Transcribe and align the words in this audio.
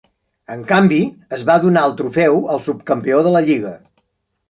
En 0.55 0.63
canvi, 0.71 0.97
es 1.37 1.45
va 1.51 1.59
donar 1.67 1.85
el 1.91 1.95
trofeu 2.01 2.43
al 2.55 2.65
subcampió 2.71 3.25
de 3.29 3.39
la 3.39 3.47
Lliga. 3.51 3.79